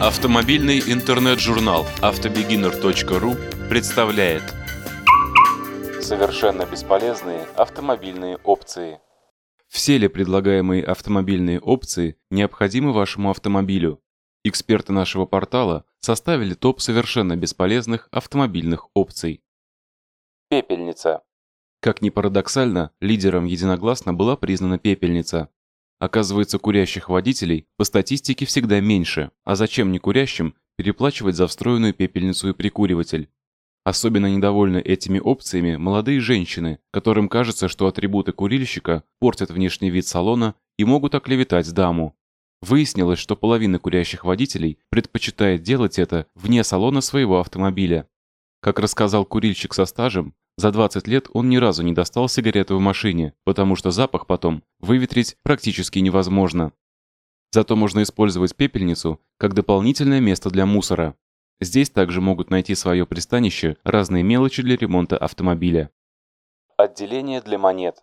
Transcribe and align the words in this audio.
Автомобильный 0.00 0.78
интернет-журнал 0.78 1.84
автобегинер.ру 2.00 3.34
представляет 3.68 4.42
Совершенно 6.02 6.64
бесполезные 6.64 7.42
автомобильные 7.54 8.38
опции. 8.38 8.98
Все 9.68 9.98
ли 9.98 10.08
предлагаемые 10.08 10.82
автомобильные 10.84 11.60
опции 11.60 12.16
необходимы 12.30 12.94
вашему 12.94 13.28
автомобилю? 13.28 14.00
Эксперты 14.42 14.94
нашего 14.94 15.26
портала 15.26 15.84
составили 15.98 16.54
топ 16.54 16.80
совершенно 16.80 17.36
бесполезных 17.36 18.08
автомобильных 18.10 18.88
опций. 18.94 19.42
Пепельница. 20.48 21.20
Как 21.80 22.00
ни 22.00 22.08
парадоксально, 22.08 22.92
лидером 23.00 23.44
единогласно 23.44 24.14
была 24.14 24.38
признана 24.38 24.78
пепельница. 24.78 25.50
Оказывается, 26.00 26.58
курящих 26.58 27.10
водителей 27.10 27.66
по 27.76 27.84
статистике 27.84 28.46
всегда 28.46 28.80
меньше, 28.80 29.30
а 29.44 29.54
зачем 29.54 29.92
не 29.92 29.98
курящим 29.98 30.54
переплачивать 30.76 31.36
за 31.36 31.46
встроенную 31.46 31.92
пепельницу 31.92 32.48
и 32.48 32.54
прикуриватель? 32.54 33.28
Особенно 33.84 34.26
недовольны 34.26 34.78
этими 34.78 35.18
опциями 35.18 35.76
молодые 35.76 36.20
женщины, 36.20 36.78
которым 36.90 37.28
кажется, 37.28 37.68
что 37.68 37.86
атрибуты 37.86 38.32
курильщика 38.32 39.04
портят 39.18 39.50
внешний 39.50 39.90
вид 39.90 40.06
салона 40.06 40.54
и 40.78 40.84
могут 40.84 41.14
оклеветать 41.14 41.70
даму. 41.72 42.16
Выяснилось, 42.62 43.18
что 43.18 43.36
половина 43.36 43.78
курящих 43.78 44.24
водителей 44.24 44.78
предпочитает 44.88 45.62
делать 45.62 45.98
это 45.98 46.26
вне 46.34 46.64
салона 46.64 47.02
своего 47.02 47.40
автомобиля. 47.40 48.08
Как 48.62 48.78
рассказал 48.78 49.26
курильщик 49.26 49.74
со 49.74 49.84
стажем, 49.84 50.34
за 50.56 50.72
20 50.72 51.06
лет 51.06 51.28
он 51.32 51.48
ни 51.48 51.56
разу 51.56 51.82
не 51.82 51.92
достал 51.92 52.28
сигарету 52.28 52.76
в 52.76 52.80
машине, 52.80 53.34
потому 53.44 53.76
что 53.76 53.90
запах 53.90 54.26
потом 54.26 54.62
выветрить 54.78 55.36
практически 55.42 55.98
невозможно. 55.98 56.72
Зато 57.52 57.76
можно 57.76 58.02
использовать 58.02 58.54
пепельницу 58.54 59.20
как 59.38 59.54
дополнительное 59.54 60.20
место 60.20 60.50
для 60.50 60.66
мусора. 60.66 61.16
Здесь 61.60 61.90
также 61.90 62.20
могут 62.20 62.50
найти 62.50 62.74
свое 62.74 63.06
пристанище 63.06 63.76
разные 63.84 64.22
мелочи 64.22 64.62
для 64.62 64.76
ремонта 64.76 65.18
автомобиля. 65.18 65.90
Отделение 66.76 67.42
для 67.42 67.58
монет. 67.58 68.02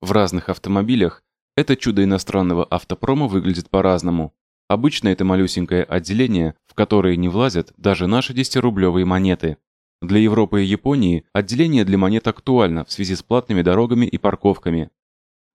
В 0.00 0.12
разных 0.12 0.48
автомобилях 0.48 1.22
это 1.56 1.76
чудо 1.76 2.04
иностранного 2.04 2.64
автопрома 2.64 3.26
выглядит 3.26 3.70
по-разному. 3.70 4.34
Обычно 4.68 5.08
это 5.08 5.24
малюсенькое 5.24 5.84
отделение, 5.84 6.54
в 6.66 6.74
которое 6.74 7.16
не 7.16 7.28
влазят 7.28 7.72
даже 7.76 8.06
наши 8.06 8.32
10-рублевые 8.32 9.04
монеты. 9.04 9.58
Для 10.02 10.18
Европы 10.18 10.64
и 10.64 10.66
Японии 10.66 11.24
отделение 11.32 11.84
для 11.84 11.96
монет 11.96 12.26
актуально 12.26 12.84
в 12.84 12.90
связи 12.90 13.14
с 13.14 13.22
платными 13.22 13.62
дорогами 13.62 14.04
и 14.04 14.18
парковками. 14.18 14.90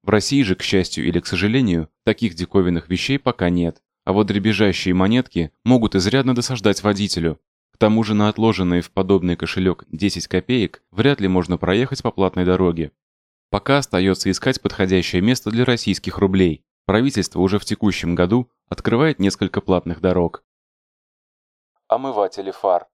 В 0.04 0.10
России 0.10 0.42
же, 0.42 0.56
к 0.56 0.62
счастью 0.62 1.06
или 1.06 1.20
к 1.20 1.28
сожалению, 1.28 1.90
таких 2.06 2.34
диковинных 2.34 2.88
вещей 2.88 3.20
пока 3.20 3.50
нет. 3.50 3.82
А 4.06 4.14
вот 4.14 4.28
дребезжащие 4.28 4.94
монетки 4.94 5.52
могут 5.66 5.96
изрядно 5.96 6.34
досаждать 6.34 6.82
водителю. 6.82 7.42
К 7.74 7.78
тому 7.78 8.06
же 8.06 8.14
на 8.14 8.30
отложенные 8.30 8.82
в 8.82 8.90
подобный 8.90 9.36
кошелек 9.36 9.84
10 9.92 10.30
копеек 10.30 10.82
вряд 10.92 11.20
ли 11.20 11.28
можно 11.28 11.58
проехать 11.58 12.02
по 12.02 12.12
платной 12.12 12.46
дороге. 12.46 12.94
Пока 13.50 13.80
остается 13.80 14.32
искать 14.32 14.62
подходящее 14.62 15.22
место 15.22 15.52
для 15.52 15.66
российских 15.66 16.20
рублей. 16.20 16.64
Правительство 16.86 17.42
уже 17.42 17.60
в 17.60 17.66
текущем 17.66 18.16
году 18.16 18.50
открывает 18.70 19.20
несколько 19.20 19.60
платных 19.60 20.00
дорог. 20.00 20.46
Омыватели 21.90 22.52
фар. 22.52 22.88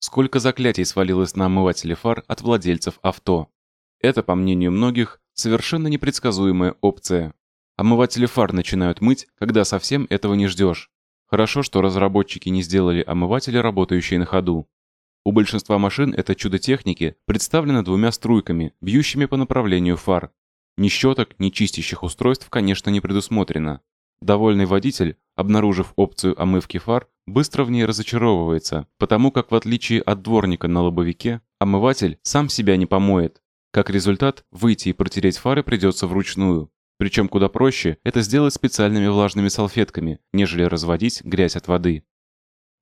Сколько 0.00 0.38
заклятий 0.38 0.86
свалилось 0.86 1.36
на 1.36 1.46
омыватели 1.46 1.92
фар 1.92 2.24
от 2.26 2.40
владельцев 2.40 2.98
авто. 3.02 3.48
Это, 4.00 4.22
по 4.22 4.34
мнению 4.34 4.72
многих, 4.72 5.20
совершенно 5.34 5.88
непредсказуемая 5.88 6.74
опция. 6.80 7.34
Омыватели 7.76 8.24
фар 8.24 8.54
начинают 8.54 9.02
мыть, 9.02 9.28
когда 9.38 9.62
совсем 9.64 10.06
этого 10.08 10.32
не 10.32 10.46
ждешь. 10.46 10.90
Хорошо, 11.26 11.62
что 11.62 11.82
разработчики 11.82 12.48
не 12.48 12.62
сделали 12.62 13.04
омыватели, 13.06 13.58
работающие 13.58 14.18
на 14.18 14.24
ходу. 14.24 14.68
У 15.22 15.32
большинства 15.32 15.78
машин 15.78 16.14
это 16.14 16.34
чудо 16.34 16.58
техники 16.58 17.16
представлено 17.26 17.82
двумя 17.82 18.10
струйками, 18.10 18.72
бьющими 18.80 19.26
по 19.26 19.36
направлению 19.36 19.98
фар. 19.98 20.32
Ни 20.78 20.88
щеток, 20.88 21.38
ни 21.38 21.50
чистящих 21.50 22.02
устройств, 22.02 22.48
конечно, 22.48 22.88
не 22.88 23.02
предусмотрено. 23.02 23.82
Довольный 24.22 24.66
водитель, 24.66 25.16
обнаружив 25.34 25.92
опцию 25.96 26.40
омывки 26.40 26.78
фар, 26.78 27.08
быстро 27.26 27.64
в 27.64 27.70
ней 27.70 27.84
разочаровывается, 27.84 28.86
потому 28.98 29.30
как 29.30 29.50
в 29.50 29.54
отличие 29.54 30.02
от 30.02 30.22
дворника 30.22 30.68
на 30.68 30.82
лобовике, 30.82 31.40
омыватель 31.58 32.18
сам 32.22 32.48
себя 32.48 32.76
не 32.76 32.86
помоет. 32.86 33.40
Как 33.72 33.88
результат, 33.88 34.44
выйти 34.50 34.90
и 34.90 34.92
протереть 34.92 35.38
фары 35.38 35.62
придется 35.62 36.06
вручную. 36.06 36.70
Причем 36.98 37.28
куда 37.28 37.48
проще 37.48 37.96
это 38.04 38.20
сделать 38.20 38.52
специальными 38.52 39.06
влажными 39.06 39.48
салфетками, 39.48 40.18
нежели 40.34 40.64
разводить 40.64 41.24
грязь 41.24 41.56
от 41.56 41.66
воды. 41.66 42.04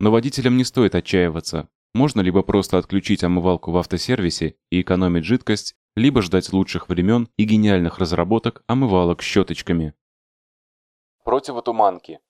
Но 0.01 0.11
водителям 0.11 0.57
не 0.57 0.65
стоит 0.65 0.97
отчаиваться. 0.97 1.69
Можно 1.95 2.21
либо 2.21 2.43
просто 2.43 2.79
отключить 2.79 3.23
омывалку 3.23 3.71
в 3.71 3.77
автосервисе 3.77 4.57
и 4.71 4.81
экономить 4.81 5.25
жидкость, 5.25 5.77
либо 5.95 6.23
ждать 6.23 6.53
лучших 6.53 6.89
времен 6.89 7.29
и 7.37 7.45
гениальных 7.45 7.99
разработок 7.99 8.65
омывалок 8.67 9.23
щеточками. 9.23 9.95
Противотуманки. 11.29 12.21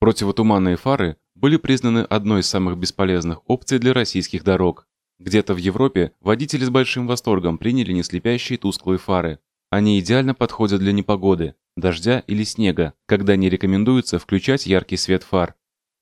Противотуманные 0.00 0.74
фары 0.74 1.18
были 1.36 1.56
признаны 1.56 2.00
одной 2.00 2.40
из 2.40 2.48
самых 2.48 2.76
бесполезных 2.76 3.48
опций 3.48 3.78
для 3.78 3.92
российских 3.94 4.42
дорог. 4.42 4.88
Где-то 5.20 5.54
в 5.54 5.58
Европе 5.58 6.10
водители 6.18 6.64
с 6.64 6.68
большим 6.68 7.06
восторгом 7.06 7.58
приняли 7.58 7.92
неслепящие 7.92 8.58
тусклые 8.58 8.98
фары. 8.98 9.38
Они 9.70 10.00
идеально 10.00 10.34
подходят 10.34 10.80
для 10.80 10.90
непогоды, 10.90 11.54
дождя 11.76 12.24
или 12.26 12.42
снега, 12.42 12.94
когда 13.06 13.36
не 13.36 13.48
рекомендуется 13.48 14.18
включать 14.18 14.66
яркий 14.66 14.96
свет 14.96 15.22
фар. 15.22 15.54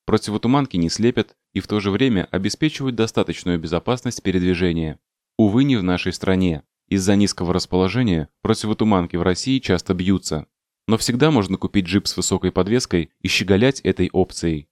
Противотуманки 0.06 0.78
не 0.78 0.88
слепят 0.88 1.36
и 1.52 1.60
в 1.60 1.66
то 1.66 1.80
же 1.80 1.90
время 1.90 2.28
обеспечивают 2.30 2.96
достаточную 2.96 3.58
безопасность 3.58 4.22
передвижения. 4.22 4.98
Увы, 5.36 5.64
не 5.64 5.76
в 5.76 5.82
нашей 5.82 6.14
стране. 6.14 6.62
Из-за 6.88 7.14
низкого 7.14 7.52
расположения 7.52 8.30
противотуманки 8.40 9.16
в 9.16 9.22
России 9.22 9.58
часто 9.58 9.92
бьются. 9.92 10.46
Но 10.88 10.98
всегда 10.98 11.30
можно 11.30 11.56
купить 11.56 11.86
джип 11.86 12.06
с 12.06 12.16
высокой 12.16 12.52
подвеской 12.52 13.10
и 13.20 13.28
щеголять 13.28 13.80
этой 13.80 14.10
опцией. 14.12 14.68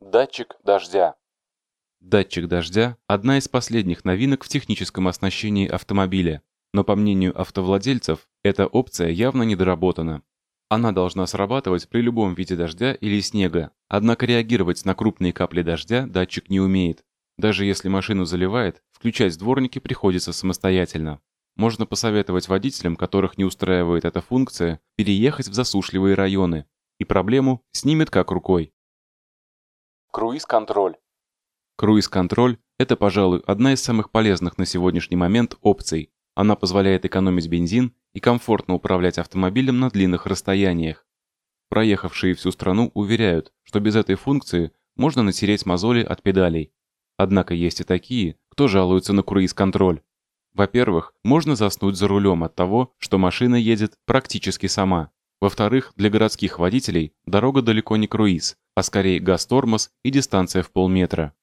Датчик 0.00 0.56
дождя. 0.64 1.14
Датчик 2.00 2.46
дождя– 2.46 2.96
одна 3.06 3.38
из 3.38 3.48
последних 3.48 4.04
новинок 4.04 4.44
в 4.44 4.48
техническом 4.48 5.08
оснащении 5.08 5.66
автомобиля, 5.66 6.42
но 6.72 6.84
по 6.84 6.94
мнению 6.94 7.40
автовладельцев, 7.40 8.28
эта 8.42 8.66
опция 8.66 9.08
явно 9.08 9.42
недоработана. 9.44 10.22
Она 10.68 10.92
должна 10.92 11.26
срабатывать 11.26 11.88
при 11.88 12.00
любом 12.00 12.34
виде 12.34 12.56
дождя 12.56 12.92
или 12.92 13.20
снега, 13.20 13.70
однако 13.88 14.26
реагировать 14.26 14.84
на 14.84 14.94
крупные 14.94 15.32
капли 15.32 15.62
дождя 15.62 16.06
датчик 16.06 16.50
не 16.50 16.60
умеет. 16.60 17.04
Даже 17.38 17.64
если 17.64 17.88
машину 17.88 18.24
заливает, 18.24 18.82
включать 18.92 19.38
дворники 19.38 19.78
приходится 19.78 20.32
самостоятельно. 20.32 21.20
Можно 21.56 21.86
посоветовать 21.86 22.48
водителям, 22.48 22.96
которых 22.96 23.38
не 23.38 23.44
устраивает 23.44 24.04
эта 24.04 24.20
функция, 24.20 24.80
переехать 24.96 25.48
в 25.48 25.54
засушливые 25.54 26.14
районы, 26.14 26.66
и 26.98 27.04
проблему 27.04 27.64
снимет 27.72 28.10
как 28.10 28.30
рукой. 28.30 28.74
Круиз-контроль. 30.12 30.96
Круиз-контроль– 31.76 32.58
это, 32.78 32.96
пожалуй, 32.96 33.42
одна 33.46 33.72
из 33.72 33.82
самых 33.82 34.10
полезных 34.10 34.58
на 34.58 34.66
сегодняшний 34.66 35.16
момент 35.16 35.56
опций. 35.62 36.10
Она 36.34 36.56
позволяет 36.56 37.06
экономить 37.06 37.48
бензин 37.48 37.94
и 38.12 38.20
комфортно 38.20 38.74
управлять 38.74 39.18
автомобилем 39.18 39.80
на 39.80 39.88
длинных 39.88 40.26
расстояниях. 40.26 41.06
Проехавшие 41.70 42.34
всю 42.34 42.52
страну 42.52 42.90
уверяют, 42.94 43.52
что 43.62 43.80
без 43.80 43.96
этой 43.96 44.14
функции 44.14 44.72
можно 44.94 45.22
натереть 45.22 45.66
мозоли 45.66 46.02
от 46.02 46.22
педалей. 46.22 46.72
Однако 47.16 47.54
есть 47.54 47.80
и 47.80 47.84
такие, 47.84 48.36
кто 48.50 48.68
жалуется 48.68 49.14
на 49.14 49.22
круиз-контроль. 49.22 50.02
Во-первых, 50.56 51.12
можно 51.22 51.54
заснуть 51.54 51.96
за 51.96 52.08
рулем 52.08 52.42
от 52.42 52.54
того, 52.54 52.94
что 52.96 53.18
машина 53.18 53.56
едет 53.56 53.98
практически 54.06 54.66
сама. 54.68 55.10
Во-вторых, 55.38 55.92
для 55.96 56.08
городских 56.08 56.58
водителей 56.58 57.12
дорога 57.26 57.60
далеко 57.60 57.98
не 57.98 58.06
круиз, 58.06 58.56
а 58.74 58.82
скорее 58.82 59.20
газ-тормоз 59.20 59.90
и 60.02 60.10
дистанция 60.10 60.62
в 60.62 60.72
полметра. 60.72 61.34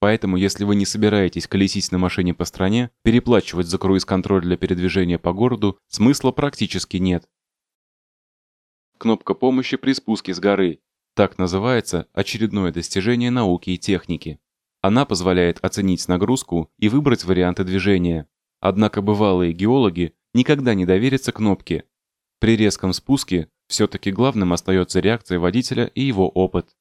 Поэтому, 0.00 0.36
если 0.36 0.64
вы 0.64 0.74
не 0.74 0.84
собираетесь 0.84 1.46
колесить 1.46 1.92
на 1.92 1.98
машине 1.98 2.34
по 2.34 2.44
стране, 2.44 2.90
переплачивать 3.04 3.68
за 3.68 3.78
круиз-контроль 3.78 4.42
для 4.42 4.56
передвижения 4.56 5.18
по 5.20 5.32
городу 5.32 5.78
смысла 5.86 6.32
практически 6.32 6.96
нет. 6.96 7.28
Кнопка 8.98 9.34
помощи 9.34 9.76
при 9.76 9.92
спуске 9.92 10.34
с 10.34 10.40
горы. 10.40 10.80
Так 11.14 11.38
называется 11.38 12.08
очередное 12.12 12.72
достижение 12.72 13.30
науки 13.30 13.70
и 13.70 13.78
техники. 13.78 14.40
Она 14.80 15.06
позволяет 15.06 15.64
оценить 15.64 16.08
нагрузку 16.08 16.72
и 16.78 16.88
выбрать 16.88 17.24
варианты 17.24 17.62
движения. 17.62 18.26
Однако 18.60 19.02
бывалые 19.02 19.52
геологи 19.52 20.14
никогда 20.34 20.74
не 20.74 20.86
доверятся 20.86 21.32
кнопке. 21.32 21.84
При 22.40 22.56
резком 22.56 22.92
спуске 22.92 23.48
все-таки 23.68 24.12
главным 24.12 24.52
остается 24.52 25.00
реакция 25.00 25.38
водителя 25.38 25.86
и 25.86 26.02
его 26.02 26.28
опыт. 26.28 26.76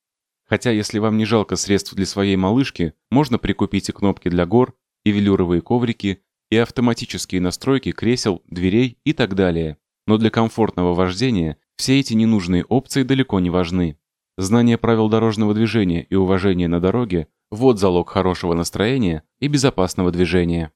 Хотя 0.47 0.71
если 0.71 0.99
вам 0.99 1.17
не 1.17 1.25
жалко 1.25 1.55
средств 1.55 1.93
для 1.93 2.05
своей 2.05 2.35
малышки, 2.35 2.93
можно 3.09 3.39
прикупить 3.39 3.89
и 3.89 3.91
кнопки 3.91 4.29
для 4.29 4.45
гор, 4.45 4.75
и 5.03 5.11
велюровые 5.11 5.61
коврики, 5.61 6.21
и 6.51 6.57
автоматические 6.57 7.41
настройки 7.41 7.91
кресел, 7.91 8.43
дверей 8.47 8.99
и 9.03 9.13
так 9.13 9.35
далее. 9.35 9.77
Но 10.07 10.17
для 10.17 10.29
комфортного 10.29 10.93
вождения 10.93 11.57
все 11.77 11.99
эти 11.99 12.13
ненужные 12.13 12.63
опции 12.63 13.03
далеко 13.03 13.39
не 13.39 13.49
важны. 13.49 13.97
Знание 14.37 14.77
правил 14.77 15.09
дорожного 15.09 15.53
движения 15.53 16.03
и 16.03 16.15
уважение 16.15 16.67
на 16.67 16.79
дороге– 16.79 17.27
вот 17.51 17.79
залог 17.79 18.09
хорошего 18.09 18.53
настроения 18.53 19.23
и 19.39 19.47
безопасного 19.47 20.11
движения. 20.11 20.71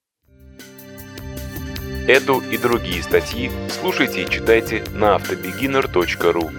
Эту 2.10 2.40
и 2.40 2.58
другие 2.58 3.04
статьи 3.04 3.52
слушайте 3.70 4.24
и 4.24 4.28
читайте 4.28 4.84
на 4.96 5.14
автобегинер.ру. 5.14 6.52